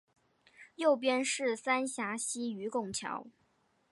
[0.77, 3.27] 右边是三峡溪与拱桥